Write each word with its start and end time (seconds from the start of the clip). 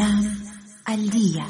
Al 0.00 1.10
día. 1.10 1.44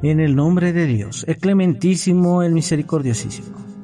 En 0.00 0.20
el 0.20 0.36
nombre 0.36 0.72
de 0.72 0.86
Dios, 0.86 1.24
el 1.26 1.38
clementísimo, 1.38 2.44
el 2.44 2.52
misericordiosísimo. 2.52 3.77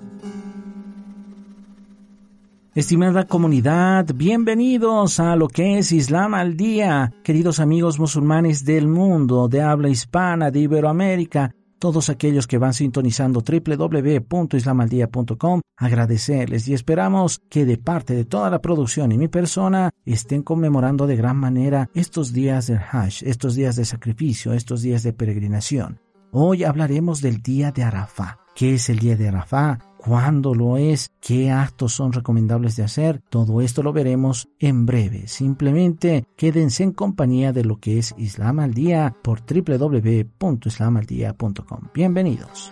Estimada 2.75 3.27
comunidad, 3.29 4.07
bienvenidos 4.17 5.21
a 5.21 5.37
lo 5.37 5.47
que 5.47 5.79
es 5.79 5.93
Islam 5.93 6.35
al 6.35 6.57
Día, 6.57 7.13
queridos 7.23 7.61
amigos 7.61 8.01
musulmanes 8.01 8.65
del 8.65 8.89
mundo, 8.89 9.47
de 9.47 9.63
habla 9.63 9.89
hispana, 9.89 10.51
de 10.51 10.59
Iberoamérica, 10.59 11.55
todos 11.79 12.11
aquellos 12.11 12.49
que 12.49 12.59
van 12.59 12.75
sintonizando 12.75 13.45
www.islamaldia.com, 13.47 15.61
agradecerles 15.77 16.67
y 16.67 16.75
esperamos 16.75 17.41
que 17.49 17.65
de 17.65 17.79
parte 17.79 18.13
de 18.13 18.25
toda 18.25 18.51
la 18.51 18.61
producción 18.61 19.13
y 19.13 19.19
mi 19.19 19.29
persona 19.29 19.93
estén 20.05 20.43
conmemorando 20.43 21.07
de 21.07 21.15
gran 21.15 21.37
manera 21.37 21.89
estos 21.95 22.33
días 22.33 22.67
del 22.67 22.79
Hajj, 22.79 23.23
estos 23.23 23.55
días 23.55 23.77
de 23.77 23.85
sacrificio, 23.85 24.53
estos 24.53 24.83
días 24.83 25.05
de 25.05 25.13
peregrinación. 25.13 26.01
Hoy 26.33 26.65
hablaremos 26.65 27.21
del 27.21 27.41
día 27.41 27.71
de 27.71 27.85
Arafá. 27.85 28.41
¿Qué 28.57 28.75
es 28.75 28.89
el 28.89 28.99
día 28.99 29.15
de 29.15 29.29
Arafá? 29.29 29.79
¿Cuándo 30.05 30.55
lo 30.55 30.77
es? 30.77 31.11
¿Qué 31.19 31.51
actos 31.51 31.95
son 31.95 32.13
recomendables 32.13 32.77
de 32.77 32.83
hacer? 32.83 33.23
Todo 33.31 33.63
esto 33.63 33.83
lo 33.83 33.95
veremos 33.95 34.51
en 34.59 34.85
breve. 34.85 35.29
Simplemente 35.29 36.27
quédense 36.37 36.83
en 36.83 36.93
compañía 36.93 37.55
de 37.55 37.65
lo 37.65 37.79
que 37.79 37.99
es 37.99 38.15
Islam 38.19 38.61
al 38.61 38.75
Día 38.75 39.17
por 39.23 39.41
www.islamaldia.com. 39.41 41.81
Bienvenidos. 41.95 42.71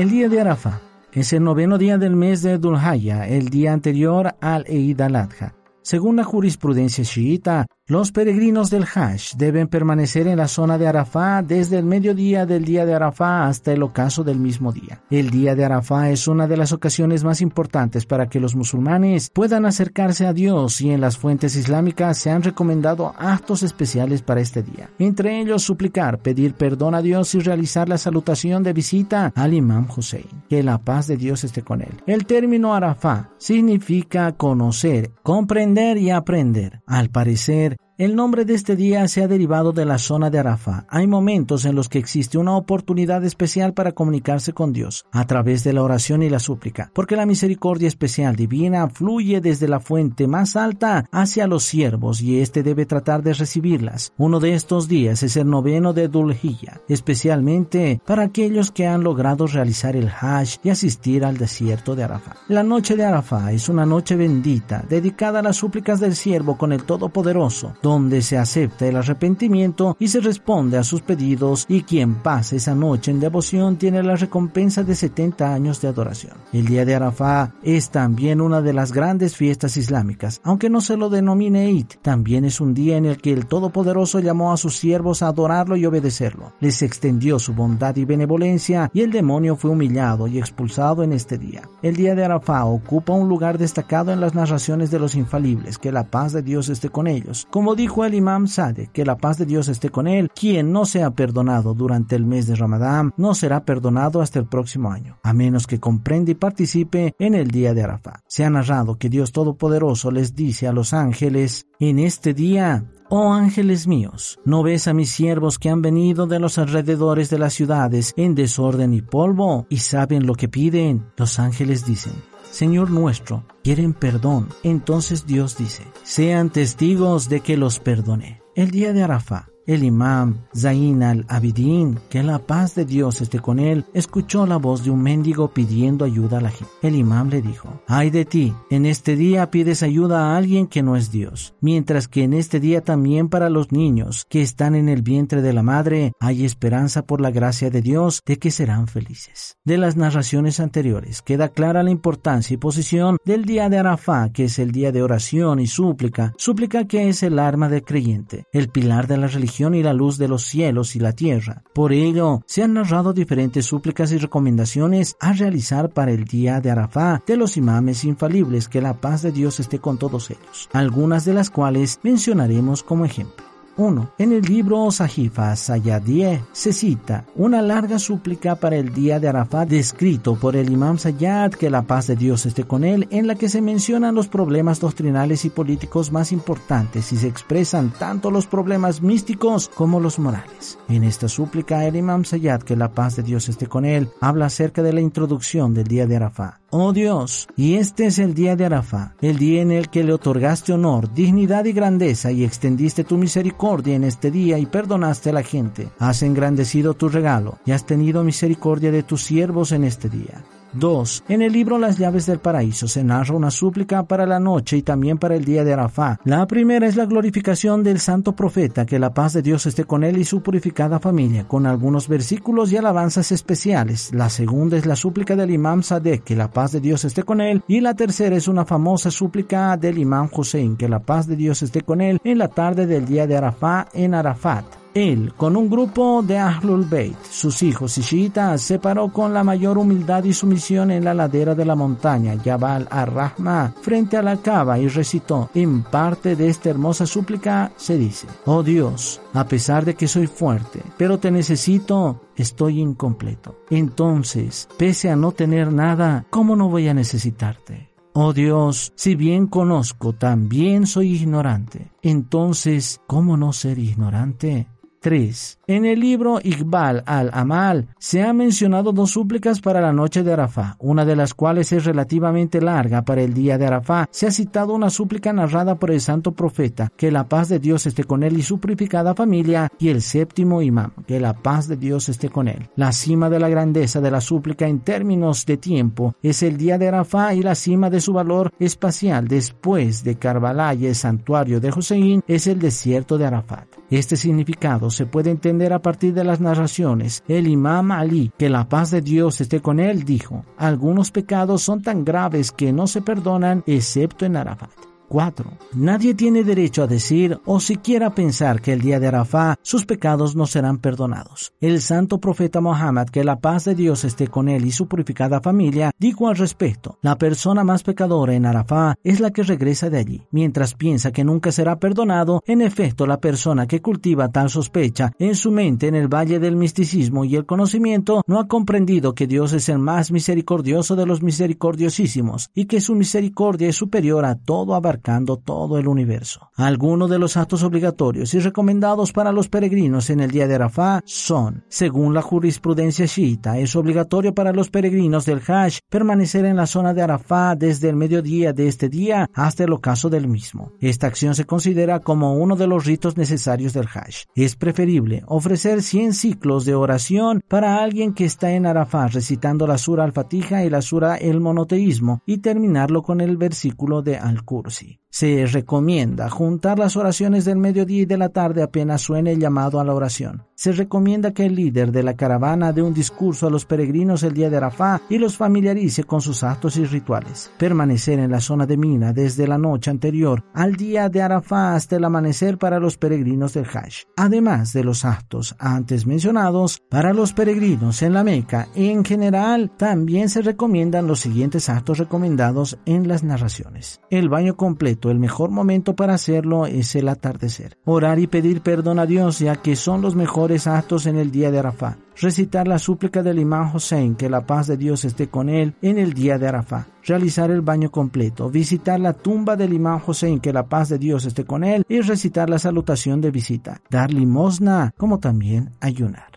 El 0.00 0.10
día 0.10 0.28
de 0.28 0.40
Arafá 0.40 0.80
es 1.12 1.32
el 1.32 1.44
noveno 1.44 1.78
día 1.78 1.98
del 1.98 2.16
mes 2.16 2.42
de 2.42 2.58
Dulhaya, 2.58 3.28
el 3.28 3.48
día 3.48 3.72
anterior 3.72 4.34
al 4.40 4.64
Eid 4.66 5.00
al-Adha. 5.00 5.54
Según 5.82 6.16
la 6.16 6.24
jurisprudencia 6.24 7.04
chiita, 7.04 7.68
los 7.88 8.10
peregrinos 8.10 8.68
del 8.68 8.82
Hajj 8.82 9.36
deben 9.36 9.68
permanecer 9.68 10.26
en 10.26 10.38
la 10.38 10.48
zona 10.48 10.76
de 10.76 10.88
Arafá 10.88 11.40
desde 11.42 11.78
el 11.78 11.84
mediodía 11.84 12.44
del 12.44 12.64
día 12.64 12.84
de 12.84 12.94
Arafá 12.94 13.46
hasta 13.46 13.72
el 13.72 13.80
ocaso 13.84 14.24
del 14.24 14.40
mismo 14.40 14.72
día. 14.72 15.02
El 15.08 15.30
día 15.30 15.54
de 15.54 15.64
Arafá 15.64 16.10
es 16.10 16.26
una 16.26 16.48
de 16.48 16.56
las 16.56 16.72
ocasiones 16.72 17.22
más 17.22 17.40
importantes 17.40 18.04
para 18.04 18.28
que 18.28 18.40
los 18.40 18.56
musulmanes 18.56 19.30
puedan 19.32 19.66
acercarse 19.66 20.26
a 20.26 20.32
Dios 20.32 20.80
y 20.80 20.90
en 20.90 21.00
las 21.00 21.16
fuentes 21.16 21.54
islámicas 21.54 22.18
se 22.18 22.32
han 22.32 22.42
recomendado 22.42 23.14
actos 23.18 23.62
especiales 23.62 24.20
para 24.20 24.40
este 24.40 24.64
día. 24.64 24.90
Entre 24.98 25.40
ellos 25.40 25.62
suplicar, 25.62 26.18
pedir 26.18 26.54
perdón 26.54 26.96
a 26.96 27.02
Dios 27.02 27.36
y 27.36 27.38
realizar 27.38 27.88
la 27.88 27.98
salutación 27.98 28.64
de 28.64 28.72
visita 28.72 29.32
al 29.36 29.54
Imam 29.54 29.86
Hussein. 29.96 30.26
Que 30.48 30.64
la 30.64 30.78
paz 30.78 31.06
de 31.06 31.16
Dios 31.16 31.44
esté 31.44 31.62
con 31.62 31.82
él. 31.82 32.02
El 32.08 32.26
término 32.26 32.74
Arafá 32.74 33.30
significa 33.38 34.32
conocer, 34.32 35.12
comprender 35.22 35.98
y 35.98 36.10
aprender. 36.10 36.82
Al 36.84 37.10
parecer, 37.10 37.75
el 37.98 38.14
nombre 38.14 38.44
de 38.44 38.52
este 38.54 38.76
día 38.76 39.08
se 39.08 39.22
ha 39.22 39.28
derivado 39.28 39.72
de 39.72 39.86
la 39.86 39.96
zona 39.96 40.28
de 40.28 40.38
Arafá. 40.38 40.84
Hay 40.90 41.06
momentos 41.06 41.64
en 41.64 41.74
los 41.74 41.88
que 41.88 41.98
existe 41.98 42.36
una 42.36 42.54
oportunidad 42.54 43.24
especial 43.24 43.72
para 43.72 43.92
comunicarse 43.92 44.52
con 44.52 44.74
Dios 44.74 45.06
a 45.12 45.26
través 45.26 45.64
de 45.64 45.72
la 45.72 45.82
oración 45.82 46.22
y 46.22 46.28
la 46.28 46.38
súplica, 46.38 46.90
porque 46.92 47.16
la 47.16 47.24
misericordia 47.24 47.88
especial 47.88 48.36
divina 48.36 48.90
fluye 48.90 49.40
desde 49.40 49.66
la 49.66 49.80
fuente 49.80 50.26
más 50.26 50.56
alta 50.56 51.06
hacia 51.10 51.46
los 51.46 51.62
siervos 51.62 52.20
y 52.20 52.40
éste 52.40 52.62
debe 52.62 52.84
tratar 52.84 53.22
de 53.22 53.32
recibirlas. 53.32 54.12
Uno 54.18 54.40
de 54.40 54.52
estos 54.52 54.88
días 54.88 55.22
es 55.22 55.38
el 55.38 55.48
noveno 55.48 55.94
de 55.94 56.08
Dulhiyya, 56.08 56.82
especialmente 56.90 58.02
para 58.04 58.24
aquellos 58.24 58.70
que 58.70 58.86
han 58.86 59.04
logrado 59.04 59.46
realizar 59.46 59.96
el 59.96 60.08
Hajj 60.08 60.58
y 60.62 60.68
asistir 60.68 61.24
al 61.24 61.38
desierto 61.38 61.96
de 61.96 62.04
Arafá. 62.04 62.36
La 62.48 62.62
noche 62.62 62.94
de 62.94 63.06
Arafá 63.06 63.52
es 63.52 63.70
una 63.70 63.86
noche 63.86 64.16
bendita, 64.16 64.84
dedicada 64.86 65.38
a 65.38 65.42
las 65.42 65.56
súplicas 65.56 65.98
del 65.98 66.14
siervo 66.14 66.58
con 66.58 66.74
el 66.74 66.84
Todopoderoso 66.84 67.72
donde 67.86 68.20
se 68.20 68.36
acepta 68.36 68.84
el 68.88 68.96
arrepentimiento 68.96 69.96
y 70.00 70.08
se 70.08 70.18
responde 70.18 70.76
a 70.76 70.82
sus 70.82 71.02
pedidos 71.02 71.66
y 71.68 71.82
quien 71.82 72.16
pase 72.16 72.56
esa 72.56 72.74
noche 72.74 73.12
en 73.12 73.20
devoción 73.20 73.76
tiene 73.76 74.02
la 74.02 74.16
recompensa 74.16 74.82
de 74.82 74.96
70 74.96 75.54
años 75.54 75.80
de 75.80 75.86
adoración. 75.86 76.34
El 76.52 76.66
día 76.66 76.84
de 76.84 76.96
Arafá 76.96 77.52
es 77.62 77.90
también 77.90 78.40
una 78.40 78.60
de 78.60 78.72
las 78.72 78.90
grandes 78.90 79.36
fiestas 79.36 79.76
islámicas, 79.76 80.40
aunque 80.42 80.68
no 80.68 80.80
se 80.80 80.96
lo 80.96 81.10
denomine 81.10 81.66
Eid, 81.66 81.86
también 82.02 82.44
es 82.44 82.60
un 82.60 82.74
día 82.74 82.96
en 82.96 83.06
el 83.06 83.18
que 83.18 83.32
el 83.32 83.46
Todopoderoso 83.46 84.18
llamó 84.18 84.52
a 84.52 84.56
sus 84.56 84.76
siervos 84.76 85.22
a 85.22 85.28
adorarlo 85.28 85.76
y 85.76 85.86
obedecerlo. 85.86 86.54
Les 86.58 86.82
extendió 86.82 87.38
su 87.38 87.54
bondad 87.54 87.94
y 87.94 88.04
benevolencia 88.04 88.90
y 88.92 89.02
el 89.02 89.12
demonio 89.12 89.54
fue 89.54 89.70
humillado 89.70 90.26
y 90.26 90.38
expulsado 90.38 91.04
en 91.04 91.12
este 91.12 91.38
día. 91.38 91.62
El 91.82 91.94
día 91.94 92.16
de 92.16 92.24
Arafá 92.24 92.64
ocupa 92.64 93.12
un 93.12 93.28
lugar 93.28 93.58
destacado 93.58 94.12
en 94.12 94.20
las 94.20 94.34
narraciones 94.34 94.90
de 94.90 94.98
los 94.98 95.14
infalibles, 95.14 95.78
que 95.78 95.92
la 95.92 96.02
paz 96.02 96.32
de 96.32 96.42
Dios 96.42 96.68
esté 96.68 96.88
con 96.88 97.06
ellos. 97.06 97.46
Como 97.48 97.75
dijo 97.76 98.04
el 98.04 98.14
imam 98.14 98.48
Sade, 98.48 98.90
que 98.92 99.04
la 99.04 99.16
paz 99.16 99.38
de 99.38 99.46
Dios 99.46 99.68
esté 99.68 99.90
con 99.90 100.08
él, 100.08 100.30
quien 100.34 100.72
no 100.72 100.84
sea 100.84 101.10
perdonado 101.10 101.74
durante 101.74 102.16
el 102.16 102.24
mes 102.24 102.46
de 102.46 102.56
Ramadán, 102.56 103.12
no 103.16 103.34
será 103.34 103.64
perdonado 103.64 104.20
hasta 104.20 104.38
el 104.38 104.46
próximo 104.46 104.90
año, 104.90 105.18
a 105.22 105.32
menos 105.32 105.66
que 105.66 105.78
comprenda 105.78 106.32
y 106.32 106.34
participe 106.34 107.14
en 107.18 107.34
el 107.34 107.50
día 107.50 107.74
de 107.74 107.82
Arafat. 107.82 108.22
Se 108.26 108.44
ha 108.44 108.50
narrado 108.50 108.98
que 108.98 109.08
Dios 109.08 109.32
Todopoderoso 109.32 110.10
les 110.10 110.34
dice 110.34 110.66
a 110.66 110.72
los 110.72 110.92
ángeles, 110.92 111.66
en 111.78 111.98
este 111.98 112.34
día 112.34 112.84
Oh 113.08 113.32
ángeles 113.32 113.86
míos, 113.86 114.40
¿no 114.44 114.64
ves 114.64 114.88
a 114.88 114.92
mis 114.92 115.10
siervos 115.10 115.60
que 115.60 115.70
han 115.70 115.80
venido 115.80 116.26
de 116.26 116.40
los 116.40 116.58
alrededores 116.58 117.30
de 117.30 117.38
las 117.38 117.52
ciudades 117.54 118.12
en 118.16 118.34
desorden 118.34 118.92
y 118.92 119.00
polvo 119.00 119.64
y 119.68 119.76
saben 119.76 120.26
lo 120.26 120.34
que 120.34 120.48
piden? 120.48 121.06
Los 121.16 121.38
ángeles 121.38 121.86
dicen, 121.86 122.14
Señor 122.56 122.90
nuestro, 122.90 123.44
quieren 123.62 123.92
perdón. 123.92 124.48
Entonces 124.62 125.26
Dios 125.26 125.58
dice, 125.58 125.82
sean 126.04 126.48
testigos 126.48 127.28
de 127.28 127.40
que 127.40 127.58
los 127.58 127.80
perdoné. 127.80 128.40
El 128.54 128.70
día 128.70 128.94
de 128.94 129.02
Arafá, 129.02 129.50
el 129.66 129.84
imam 129.84 130.38
Zain 130.54 131.02
al-Abidin, 131.02 131.98
que 132.08 132.22
la 132.22 132.38
paz 132.38 132.74
de 132.74 132.84
Dios 132.84 133.20
esté 133.20 133.40
con 133.40 133.58
él, 133.58 133.84
escuchó 133.94 134.46
la 134.46 134.56
voz 134.56 134.84
de 134.84 134.90
un 134.90 135.02
mendigo 135.02 135.48
pidiendo 135.48 136.04
ayuda 136.04 136.38
a 136.38 136.40
la 136.40 136.50
gente. 136.50 136.72
El 136.82 136.94
imam 136.94 137.28
le 137.28 137.42
dijo, 137.42 137.82
ay 137.86 138.10
de 138.10 138.24
ti, 138.24 138.54
en 138.70 138.86
este 138.86 139.16
día 139.16 139.50
pides 139.50 139.82
ayuda 139.82 140.30
a 140.32 140.36
alguien 140.36 140.66
que 140.66 140.82
no 140.82 140.96
es 140.96 141.10
Dios, 141.10 141.54
mientras 141.60 142.08
que 142.08 142.22
en 142.22 142.32
este 142.32 142.60
día 142.60 142.82
también 142.82 143.28
para 143.28 143.50
los 143.50 143.72
niños 143.72 144.24
que 144.28 144.42
están 144.42 144.74
en 144.74 144.88
el 144.88 145.02
vientre 145.02 145.42
de 145.42 145.52
la 145.52 145.62
madre 145.62 146.12
hay 146.20 146.44
esperanza 146.44 147.02
por 147.02 147.20
la 147.20 147.30
gracia 147.30 147.70
de 147.70 147.82
Dios 147.82 148.20
de 148.24 148.38
que 148.38 148.50
serán 148.50 148.86
felices. 148.86 149.56
De 149.64 149.78
las 149.78 149.96
narraciones 149.96 150.60
anteriores 150.60 151.22
queda 151.22 151.48
clara 151.48 151.82
la 151.82 151.90
importancia 151.90 152.54
y 152.54 152.58
posición 152.58 153.18
del 153.24 153.44
día 153.44 153.68
de 153.68 153.78
Arafá, 153.78 154.30
que 154.32 154.44
es 154.44 154.58
el 154.58 154.70
día 154.70 154.92
de 154.92 155.02
oración 155.02 155.58
y 155.58 155.66
súplica, 155.66 156.32
súplica 156.36 156.86
que 156.86 157.08
es 157.08 157.22
el 157.22 157.38
arma 157.38 157.68
del 157.68 157.82
creyente, 157.82 158.44
el 158.52 158.68
pilar 158.68 159.06
de 159.06 159.16
la 159.16 159.26
religión 159.26 159.55
y 159.60 159.82
la 159.82 159.92
luz 159.92 160.18
de 160.18 160.28
los 160.28 160.42
cielos 160.42 160.96
y 160.96 161.00
la 161.00 161.12
tierra. 161.12 161.62
Por 161.72 161.92
ello, 161.92 162.42
se 162.46 162.62
han 162.62 162.74
narrado 162.74 163.12
diferentes 163.12 163.66
súplicas 163.66 164.12
y 164.12 164.18
recomendaciones 164.18 165.16
a 165.20 165.32
realizar 165.32 165.90
para 165.90 166.12
el 166.12 166.24
día 166.24 166.60
de 166.60 166.70
Arafá 166.70 167.22
de 167.26 167.36
los 167.36 167.56
imames 167.56 168.04
infalibles, 168.04 168.68
que 168.68 168.82
la 168.82 169.00
paz 169.00 169.22
de 169.22 169.32
Dios 169.32 169.60
esté 169.60 169.78
con 169.78 169.98
todos 169.98 170.30
ellos, 170.30 170.68
algunas 170.72 171.24
de 171.24 171.34
las 171.34 171.50
cuales 171.50 172.00
mencionaremos 172.02 172.82
como 172.82 173.04
ejemplo. 173.04 173.45
1. 173.76 174.10
En 174.18 174.32
el 174.32 174.42
libro 174.42 174.90
Sahifa 174.90 175.54
Sayyadiyeh 175.54 176.42
se 176.52 176.72
cita 176.72 177.26
una 177.34 177.60
larga 177.60 177.98
súplica 177.98 178.56
para 178.56 178.76
el 178.76 178.94
día 178.94 179.20
de 179.20 179.28
Arafat 179.28 179.68
descrito 179.68 180.36
por 180.36 180.56
el 180.56 180.70
imam 180.70 180.98
Sayyad, 180.98 181.50
que 181.50 181.68
la 181.68 181.82
paz 181.82 182.06
de 182.06 182.16
Dios 182.16 182.46
esté 182.46 182.64
con 182.64 182.84
él, 182.84 183.06
en 183.10 183.26
la 183.26 183.34
que 183.34 183.48
se 183.48 183.60
mencionan 183.60 184.14
los 184.14 184.28
problemas 184.28 184.80
doctrinales 184.80 185.44
y 185.44 185.50
políticos 185.50 186.12
más 186.12 186.32
importantes 186.32 187.12
y 187.12 187.16
se 187.16 187.28
expresan 187.28 187.92
tanto 187.98 188.30
los 188.30 188.46
problemas 188.46 189.02
místicos 189.02 189.68
como 189.74 190.00
los 190.00 190.18
morales. 190.18 190.78
En 190.88 191.04
esta 191.04 191.28
súplica 191.28 191.84
el 191.84 191.96
imam 191.96 192.24
Sayyad, 192.24 192.62
que 192.62 192.76
la 192.76 192.92
paz 192.92 193.16
de 193.16 193.24
Dios 193.24 193.48
esté 193.48 193.66
con 193.66 193.84
él, 193.84 194.08
habla 194.20 194.46
acerca 194.46 194.82
de 194.82 194.92
la 194.92 195.00
introducción 195.00 195.74
del 195.74 195.86
día 195.86 196.06
de 196.06 196.16
Arafat. 196.16 196.60
Oh 196.70 196.92
Dios, 196.92 197.48
y 197.56 197.74
este 197.74 198.06
es 198.06 198.18
el 198.18 198.34
día 198.34 198.56
de 198.56 198.66
Arafat, 198.66 199.12
el 199.22 199.38
día 199.38 199.62
en 199.62 199.70
el 199.70 199.88
que 199.88 200.02
le 200.02 200.12
otorgaste 200.12 200.72
honor, 200.72 201.12
dignidad 201.12 201.64
y 201.64 201.72
grandeza 201.72 202.32
y 202.32 202.44
extendiste 202.44 203.04
tu 203.04 203.16
misericordia 203.16 203.65
en 203.66 204.04
este 204.04 204.30
día 204.30 204.58
y 204.58 204.66
perdonaste 204.66 205.30
a 205.30 205.32
la 205.32 205.42
gente. 205.42 205.88
Has 205.98 206.22
engrandecido 206.22 206.94
tu 206.94 207.08
regalo 207.08 207.58
y 207.66 207.72
has 207.72 207.84
tenido 207.84 208.22
misericordia 208.22 208.92
de 208.92 209.02
tus 209.02 209.24
siervos 209.24 209.72
en 209.72 209.82
este 209.82 210.08
día. 210.08 210.44
2. 210.78 211.24
En 211.28 211.42
el 211.42 211.52
libro 211.52 211.78
Las 211.78 211.98
llaves 211.98 212.26
del 212.26 212.38
paraíso 212.38 212.88
se 212.88 213.04
narra 213.04 213.34
una 213.34 213.50
súplica 213.50 214.02
para 214.04 214.26
la 214.26 214.38
noche 214.38 214.76
y 214.76 214.82
también 214.82 215.18
para 215.18 215.34
el 215.36 215.44
día 215.44 215.64
de 215.64 215.72
Arafá. 215.72 216.20
La 216.24 216.46
primera 216.46 216.86
es 216.86 216.96
la 216.96 217.06
glorificación 217.06 217.82
del 217.82 217.98
santo 218.00 218.34
profeta, 218.34 218.86
que 218.86 218.98
la 218.98 219.12
paz 219.12 219.32
de 219.32 219.42
Dios 219.42 219.66
esté 219.66 219.84
con 219.84 220.04
él 220.04 220.18
y 220.18 220.24
su 220.24 220.42
purificada 220.42 221.00
familia, 221.00 221.46
con 221.48 221.66
algunos 221.66 222.08
versículos 222.08 222.72
y 222.72 222.76
alabanzas 222.76 223.32
especiales. 223.32 224.10
La 224.12 224.30
segunda 224.30 224.76
es 224.76 224.86
la 224.86 224.96
súplica 224.96 225.36
del 225.36 225.50
imam 225.50 225.82
Sadek, 225.82 226.24
que 226.24 226.36
la 226.36 226.50
paz 226.50 226.72
de 226.72 226.80
Dios 226.80 227.04
esté 227.04 227.22
con 227.22 227.40
él. 227.40 227.62
Y 227.68 227.80
la 227.80 227.94
tercera 227.94 228.36
es 228.36 228.48
una 228.48 228.64
famosa 228.64 229.10
súplica 229.10 229.76
del 229.76 229.98
imam 229.98 230.28
Hussein, 230.32 230.76
que 230.76 230.88
la 230.88 231.00
paz 231.00 231.26
de 231.26 231.36
Dios 231.36 231.62
esté 231.62 231.82
con 231.82 232.00
él 232.00 232.20
en 232.24 232.38
la 232.38 232.48
tarde 232.48 232.86
del 232.86 233.06
día 233.06 233.26
de 233.26 233.36
Arafá 233.36 233.88
en 233.92 234.14
Arafat. 234.14 234.75
Él, 234.96 235.34
con 235.36 235.56
un 235.56 235.68
grupo 235.68 236.22
de 236.22 236.38
Ahlul 236.38 236.86
Bayt, 236.86 237.22
sus 237.30 237.62
hijos 237.62 237.98
y 237.98 238.00
chiitas, 238.00 238.62
se 238.62 238.78
paró 238.78 239.12
con 239.12 239.34
la 239.34 239.44
mayor 239.44 239.76
humildad 239.76 240.24
y 240.24 240.32
sumisión 240.32 240.90
en 240.90 241.04
la 241.04 241.12
ladera 241.12 241.54
de 241.54 241.66
la 241.66 241.74
montaña 241.74 242.32
Yabal 242.42 242.88
ar-Rahma, 242.90 243.74
frente 243.82 244.16
a 244.16 244.22
la 244.22 244.38
cava 244.38 244.78
y 244.78 244.88
recitó. 244.88 245.50
En 245.52 245.82
parte 245.82 246.34
de 246.34 246.48
esta 246.48 246.70
hermosa 246.70 247.04
súplica 247.04 247.72
se 247.76 247.98
dice, 247.98 248.26
Oh 248.46 248.62
Dios, 248.62 249.20
a 249.34 249.46
pesar 249.46 249.84
de 249.84 249.94
que 249.94 250.08
soy 250.08 250.28
fuerte, 250.28 250.80
pero 250.96 251.18
te 251.18 251.30
necesito, 251.30 252.22
estoy 252.34 252.80
incompleto. 252.80 253.58
Entonces, 253.68 254.66
pese 254.78 255.10
a 255.10 255.16
no 255.16 255.32
tener 255.32 255.74
nada, 255.74 256.24
¿cómo 256.30 256.56
no 256.56 256.70
voy 256.70 256.88
a 256.88 256.94
necesitarte? 256.94 257.90
Oh 258.14 258.32
Dios, 258.32 258.94
si 258.96 259.14
bien 259.14 259.46
conozco, 259.46 260.14
también 260.14 260.86
soy 260.86 261.16
ignorante. 261.16 261.92
Entonces, 262.00 263.02
¿cómo 263.06 263.36
no 263.36 263.52
ser 263.52 263.78
ignorante? 263.78 264.68
3. 265.06 265.60
En 265.68 265.84
el 265.84 266.00
libro 266.00 266.40
Iqbal 266.42 267.04
al-Amal 267.06 267.86
se 267.96 268.24
han 268.24 268.38
mencionado 268.38 268.90
dos 268.90 269.10
súplicas 269.10 269.60
para 269.60 269.80
la 269.80 269.92
noche 269.92 270.24
de 270.24 270.32
Arafá, 270.32 270.74
una 270.80 271.04
de 271.04 271.14
las 271.14 271.32
cuales 271.32 271.70
es 271.70 271.84
relativamente 271.84 272.60
larga 272.60 273.02
para 273.02 273.22
el 273.22 273.32
día 273.32 273.56
de 273.56 273.66
Arafá. 273.66 274.08
Se 274.10 274.26
ha 274.26 274.32
citado 274.32 274.74
una 274.74 274.90
súplica 274.90 275.32
narrada 275.32 275.76
por 275.76 275.92
el 275.92 276.00
santo 276.00 276.32
profeta, 276.32 276.90
que 276.96 277.12
la 277.12 277.28
paz 277.28 277.48
de 277.48 277.60
Dios 277.60 277.86
esté 277.86 278.02
con 278.02 278.24
él 278.24 278.36
y 278.36 278.42
su 278.42 278.58
purificada 278.58 279.14
familia, 279.14 279.68
y 279.78 279.90
el 279.90 280.02
séptimo 280.02 280.60
imam, 280.60 280.90
que 281.06 281.20
la 281.20 281.34
paz 281.34 281.68
de 281.68 281.76
Dios 281.76 282.08
esté 282.08 282.28
con 282.28 282.48
él. 282.48 282.68
La 282.74 282.90
cima 282.90 283.30
de 283.30 283.38
la 283.38 283.48
grandeza 283.48 284.00
de 284.00 284.10
la 284.10 284.20
súplica 284.20 284.66
en 284.66 284.80
términos 284.80 285.46
de 285.46 285.56
tiempo 285.56 286.16
es 286.20 286.42
el 286.42 286.56
día 286.56 286.78
de 286.78 286.88
Arafá 286.88 287.32
y 287.32 287.42
la 287.42 287.54
cima 287.54 287.90
de 287.90 288.00
su 288.00 288.12
valor 288.12 288.52
espacial 288.58 289.28
después 289.28 290.02
de 290.02 290.16
Karbala 290.16 290.74
y 290.74 290.86
el 290.86 290.96
santuario 290.96 291.60
de 291.60 291.70
Hussein 291.70 292.24
es 292.26 292.48
el 292.48 292.58
desierto 292.58 293.18
de 293.18 293.26
Arafat. 293.26 293.68
Este 293.88 294.16
significado 294.16 294.90
se 294.96 295.06
puede 295.06 295.30
entender 295.30 295.72
a 295.72 295.82
partir 295.82 296.14
de 296.14 296.24
las 296.24 296.40
narraciones. 296.40 297.22
El 297.28 297.46
imam 297.46 297.92
Ali, 297.92 298.32
que 298.36 298.48
la 298.48 298.68
paz 298.68 298.90
de 298.90 299.02
Dios 299.02 299.40
esté 299.40 299.60
con 299.60 299.78
él, 299.78 300.04
dijo, 300.04 300.44
algunos 300.56 301.10
pecados 301.10 301.62
son 301.62 301.82
tan 301.82 302.04
graves 302.04 302.50
que 302.50 302.72
no 302.72 302.86
se 302.86 303.02
perdonan 303.02 303.62
excepto 303.66 304.24
en 304.24 304.36
Arafat. 304.36 304.95
4. 305.08 305.50
Nadie 305.74 306.14
tiene 306.14 306.44
derecho 306.44 306.82
a 306.82 306.86
decir 306.86 307.38
o 307.44 307.60
siquiera 307.60 308.14
pensar 308.14 308.60
que 308.60 308.72
el 308.72 308.80
día 308.80 308.98
de 308.98 309.06
Arafá 309.06 309.56
sus 309.62 309.86
pecados 309.86 310.34
no 310.34 310.46
serán 310.46 310.78
perdonados. 310.78 311.52
El 311.60 311.80
santo 311.80 312.18
profeta 312.18 312.60
Mohammed, 312.60 313.08
que 313.08 313.24
la 313.24 313.38
paz 313.38 313.64
de 313.64 313.74
Dios 313.74 314.04
esté 314.04 314.28
con 314.28 314.48
él 314.48 314.64
y 314.64 314.72
su 314.72 314.88
purificada 314.88 315.40
familia, 315.40 315.92
dijo 315.98 316.28
al 316.28 316.36
respecto, 316.36 316.98
la 317.02 317.16
persona 317.16 317.64
más 317.64 317.82
pecadora 317.82 318.34
en 318.34 318.46
Arafá 318.46 318.96
es 319.04 319.20
la 319.20 319.30
que 319.30 319.42
regresa 319.42 319.90
de 319.90 319.98
allí, 319.98 320.22
mientras 320.30 320.74
piensa 320.74 321.12
que 321.12 321.24
nunca 321.24 321.52
será 321.52 321.78
perdonado, 321.78 322.42
en 322.46 322.60
efecto 322.60 323.06
la 323.06 323.20
persona 323.20 323.66
que 323.66 323.80
cultiva 323.80 324.28
tal 324.28 324.50
sospecha 324.50 325.12
en 325.18 325.34
su 325.34 325.50
mente 325.50 325.88
en 325.88 325.94
el 325.94 326.12
valle 326.12 326.38
del 326.38 326.56
misticismo 326.56 327.24
y 327.24 327.36
el 327.36 327.46
conocimiento 327.46 328.22
no 328.26 328.40
ha 328.40 328.48
comprendido 328.48 329.14
que 329.14 329.26
Dios 329.26 329.52
es 329.52 329.68
el 329.68 329.78
más 329.78 330.10
misericordioso 330.10 330.96
de 330.96 331.06
los 331.06 331.22
misericordiosísimos 331.22 332.50
y 332.54 332.64
que 332.64 332.80
su 332.80 332.94
misericordia 332.94 333.68
es 333.68 333.76
superior 333.76 334.24
a 334.24 334.34
todo 334.34 334.74
abarcamiento 334.74 334.95
todo 334.98 335.78
el 335.78 335.88
universo. 335.88 336.50
Algunos 336.56 337.10
de 337.10 337.18
los 337.18 337.36
actos 337.36 337.62
obligatorios 337.62 338.34
y 338.34 338.40
recomendados 338.40 339.12
para 339.12 339.32
los 339.32 339.48
peregrinos 339.48 340.10
en 340.10 340.20
el 340.20 340.30
día 340.30 340.46
de 340.46 340.54
Arafá 340.54 341.02
son, 341.04 341.64
según 341.68 342.14
la 342.14 342.22
jurisprudencia 342.22 343.06
shiita, 343.06 343.58
es 343.58 343.74
obligatorio 343.76 344.34
para 344.34 344.52
los 344.52 344.70
peregrinos 344.70 345.26
del 345.26 345.42
Hajj 345.46 345.80
permanecer 345.88 346.44
en 346.44 346.56
la 346.56 346.66
zona 346.66 346.94
de 346.94 347.02
Arafá 347.02 347.54
desde 347.56 347.88
el 347.88 347.96
mediodía 347.96 348.52
de 348.52 348.68
este 348.68 348.88
día 348.88 349.28
hasta 349.34 349.64
el 349.64 349.72
ocaso 349.72 350.10
del 350.10 350.28
mismo. 350.28 350.72
Esta 350.80 351.06
acción 351.06 351.34
se 351.34 351.44
considera 351.44 352.00
como 352.00 352.34
uno 352.34 352.56
de 352.56 352.66
los 352.66 352.84
ritos 352.84 353.16
necesarios 353.16 353.72
del 353.72 353.86
Hajj. 353.86 354.24
Es 354.34 354.56
preferible 354.56 355.22
ofrecer 355.26 355.82
100 355.82 356.14
ciclos 356.14 356.64
de 356.64 356.74
oración 356.74 357.42
para 357.48 357.82
alguien 357.82 358.14
que 358.14 358.24
está 358.24 358.52
en 358.52 358.66
Arafá 358.66 359.08
recitando 359.08 359.66
la 359.66 359.78
sura 359.78 360.04
al-Fatiha 360.04 360.64
y 360.64 360.70
la 360.70 360.82
sura 360.82 361.16
el 361.16 361.40
monoteísmo 361.40 362.22
y 362.26 362.38
terminarlo 362.38 363.02
con 363.02 363.20
el 363.20 363.36
versículo 363.36 364.02
de 364.02 364.16
Al-Kursi. 364.18 364.85
reality. 364.86 365.05
Se 365.10 365.46
recomienda 365.46 366.28
juntar 366.28 366.78
las 366.78 366.96
oraciones 366.96 367.44
del 367.46 367.56
mediodía 367.56 368.02
y 368.02 368.06
de 368.06 368.18
la 368.18 368.28
tarde 368.28 368.62
apenas 368.62 369.00
suene 369.00 369.32
el 369.32 369.40
llamado 369.40 369.80
a 369.80 369.84
la 369.84 369.94
oración. 369.94 370.46
Se 370.54 370.72
recomienda 370.72 371.32
que 371.32 371.46
el 371.46 371.54
líder 371.54 371.92
de 371.92 372.02
la 372.02 372.16
caravana 372.16 372.72
dé 372.72 372.82
un 372.82 372.94
discurso 372.94 373.46
a 373.46 373.50
los 373.50 373.66
peregrinos 373.66 374.22
el 374.22 374.34
día 374.34 374.50
de 374.50 374.56
Arafá 374.56 375.00
y 375.08 375.18
los 375.18 375.36
familiarice 375.36 376.04
con 376.04 376.20
sus 376.20 376.42
actos 376.42 376.76
y 376.76 376.84
rituales. 376.84 377.50
Permanecer 377.58 378.18
en 378.18 378.30
la 378.30 378.40
zona 378.40 378.66
de 378.66 378.76
Mina 378.76 379.12
desde 379.12 379.46
la 379.46 379.58
noche 379.58 379.90
anterior 379.90 380.44
al 380.54 380.76
día 380.76 381.08
de 381.08 381.22
Arafá 381.22 381.74
hasta 381.74 381.96
el 381.96 382.04
amanecer 382.04 382.58
para 382.58 382.78
los 382.78 382.96
peregrinos 382.96 383.54
del 383.54 383.66
Hajj. 383.66 384.04
Además 384.16 384.72
de 384.72 384.84
los 384.84 385.04
actos 385.04 385.54
antes 385.58 386.06
mencionados, 386.06 386.82
para 386.90 387.12
los 387.12 387.32
peregrinos 387.32 388.02
en 388.02 388.14
la 388.14 388.24
Meca 388.24 388.68
en 388.74 389.04
general 389.04 389.70
también 389.76 390.28
se 390.28 390.42
recomiendan 390.42 391.06
los 391.06 391.20
siguientes 391.20 391.68
actos 391.68 391.98
recomendados 391.98 392.78
en 392.86 393.08
las 393.08 393.22
narraciones. 393.22 394.00
El 394.10 394.28
baño 394.28 394.56
completo, 394.56 395.05
el 395.10 395.18
mejor 395.18 395.50
momento 395.50 395.94
para 395.94 396.14
hacerlo 396.14 396.66
es 396.66 396.94
el 396.96 397.08
atardecer. 397.08 397.76
Orar 397.84 398.18
y 398.18 398.26
pedir 398.26 398.60
perdón 398.60 398.98
a 398.98 399.06
Dios 399.06 399.38
ya 399.38 399.56
que 399.56 399.76
son 399.76 400.02
los 400.02 400.14
mejores 400.14 400.66
actos 400.66 401.06
en 401.06 401.16
el 401.16 401.30
día 401.30 401.50
de 401.50 401.58
Arafá. 401.58 401.98
Recitar 402.18 402.66
la 402.66 402.78
súplica 402.78 403.22
del 403.22 403.38
imán 403.38 403.74
Hussein, 403.74 404.14
que 404.14 404.30
la 404.30 404.46
paz 404.46 404.68
de 404.68 404.76
Dios 404.76 405.04
esté 405.04 405.28
con 405.28 405.48
él 405.48 405.74
en 405.82 405.98
el 405.98 406.14
día 406.14 406.38
de 406.38 406.48
Arafá. 406.48 406.86
Realizar 407.04 407.50
el 407.50 407.60
baño 407.60 407.90
completo. 407.90 408.48
Visitar 408.48 408.98
la 408.98 409.12
tumba 409.12 409.54
del 409.54 409.74
imán 409.74 410.00
Hussein, 410.06 410.40
que 410.40 410.52
la 410.52 410.66
paz 410.66 410.88
de 410.88 410.98
Dios 410.98 411.26
esté 411.26 411.44
con 411.44 411.62
él 411.62 411.84
y 411.88 412.00
recitar 412.00 412.48
la 412.48 412.58
salutación 412.58 413.20
de 413.20 413.30
visita. 413.30 413.82
Dar 413.90 414.12
limosna, 414.12 414.94
como 414.96 415.18
también 415.18 415.72
ayunar. 415.80 416.35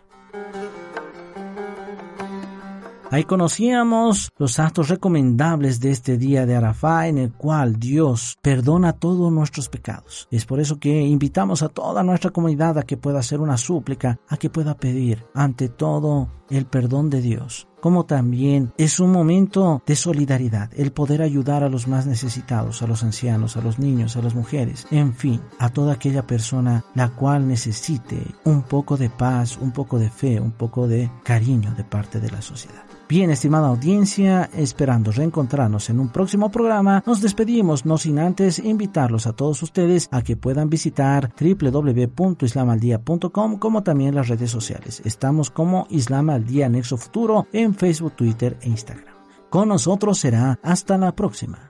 Ahí 3.12 3.24
conocíamos 3.24 4.30
los 4.38 4.60
actos 4.60 4.88
recomendables 4.88 5.80
de 5.80 5.90
este 5.90 6.16
día 6.16 6.46
de 6.46 6.54
Arafá 6.54 7.08
en 7.08 7.18
el 7.18 7.32
cual 7.32 7.80
Dios 7.80 8.38
perdona 8.40 8.92
todos 8.92 9.32
nuestros 9.32 9.68
pecados. 9.68 10.28
Es 10.30 10.46
por 10.46 10.60
eso 10.60 10.78
que 10.78 11.02
invitamos 11.02 11.64
a 11.64 11.68
toda 11.68 12.04
nuestra 12.04 12.30
comunidad 12.30 12.78
a 12.78 12.84
que 12.84 12.96
pueda 12.96 13.18
hacer 13.18 13.40
una 13.40 13.56
súplica, 13.56 14.20
a 14.28 14.36
que 14.36 14.48
pueda 14.48 14.76
pedir 14.76 15.24
ante 15.34 15.68
todo 15.68 16.28
el 16.50 16.66
perdón 16.66 17.10
de 17.10 17.20
Dios 17.20 17.66
como 17.80 18.04
también 18.04 18.74
es 18.76 19.00
un 19.00 19.10
momento 19.10 19.82
de 19.86 19.96
solidaridad, 19.96 20.70
el 20.76 20.92
poder 20.92 21.22
ayudar 21.22 21.64
a 21.64 21.70
los 21.70 21.88
más 21.88 22.06
necesitados, 22.06 22.82
a 22.82 22.86
los 22.86 23.02
ancianos, 23.02 23.56
a 23.56 23.62
los 23.62 23.78
niños, 23.78 24.16
a 24.16 24.22
las 24.22 24.34
mujeres, 24.34 24.86
en 24.90 25.14
fin, 25.14 25.40
a 25.58 25.70
toda 25.70 25.94
aquella 25.94 26.26
persona 26.26 26.84
la 26.94 27.08
cual 27.08 27.48
necesite 27.48 28.22
un 28.44 28.64
poco 28.64 28.98
de 28.98 29.08
paz, 29.08 29.56
un 29.56 29.72
poco 29.72 29.98
de 29.98 30.10
fe, 30.10 30.38
un 30.38 30.52
poco 30.52 30.86
de 30.86 31.10
cariño 31.24 31.74
de 31.74 31.84
parte 31.84 32.20
de 32.20 32.30
la 32.30 32.42
sociedad. 32.42 32.84
Bien, 33.10 33.30
estimada 33.32 33.66
audiencia, 33.66 34.48
esperando 34.54 35.10
reencontrarnos 35.10 35.90
en 35.90 35.98
un 35.98 36.10
próximo 36.10 36.52
programa, 36.52 37.02
nos 37.04 37.20
despedimos, 37.20 37.84
no 37.84 37.98
sin 37.98 38.20
antes 38.20 38.60
invitarlos 38.60 39.26
a 39.26 39.32
todos 39.32 39.60
ustedes 39.64 40.08
a 40.12 40.22
que 40.22 40.36
puedan 40.36 40.70
visitar 40.70 41.32
www.islamaldia.com 41.34 43.58
como 43.58 43.82
también 43.82 44.14
las 44.14 44.28
redes 44.28 44.52
sociales. 44.52 45.02
Estamos 45.04 45.50
como 45.50 45.88
Islam 45.90 46.30
al 46.30 46.46
Día 46.46 46.68
Nexo 46.68 46.96
Futuro 46.96 47.48
en 47.52 47.74
Facebook, 47.74 48.12
Twitter 48.12 48.56
e 48.60 48.68
Instagram. 48.68 49.12
Con 49.50 49.70
nosotros 49.70 50.20
será 50.20 50.60
hasta 50.62 50.96
la 50.96 51.10
próxima. 51.10 51.69